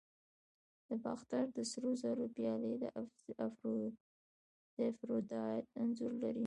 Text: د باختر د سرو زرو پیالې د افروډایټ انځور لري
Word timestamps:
د 0.87 0.89
باختر 1.03 1.45
د 1.55 1.57
سرو 1.71 1.91
زرو 2.01 2.25
پیالې 2.35 2.73
د 2.81 2.83
افروډایټ 4.91 5.65
انځور 5.81 6.13
لري 6.23 6.39